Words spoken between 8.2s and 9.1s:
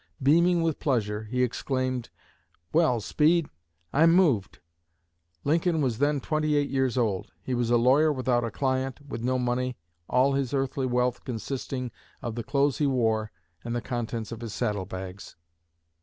a client,